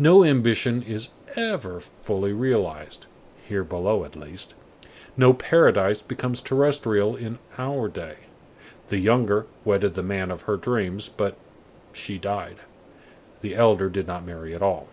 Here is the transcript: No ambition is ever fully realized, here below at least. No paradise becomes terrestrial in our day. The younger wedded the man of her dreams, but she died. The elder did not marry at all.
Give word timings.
No 0.00 0.24
ambition 0.24 0.82
is 0.82 1.10
ever 1.36 1.78
fully 1.78 2.32
realized, 2.32 3.06
here 3.46 3.62
below 3.62 4.04
at 4.04 4.16
least. 4.16 4.56
No 5.16 5.32
paradise 5.32 6.02
becomes 6.02 6.42
terrestrial 6.42 7.14
in 7.14 7.38
our 7.58 7.86
day. 7.88 8.16
The 8.88 8.98
younger 8.98 9.46
wedded 9.64 9.94
the 9.94 10.02
man 10.02 10.32
of 10.32 10.42
her 10.50 10.56
dreams, 10.56 11.08
but 11.08 11.36
she 11.92 12.18
died. 12.18 12.56
The 13.40 13.54
elder 13.54 13.88
did 13.88 14.08
not 14.08 14.26
marry 14.26 14.52
at 14.52 14.62
all. 14.62 14.88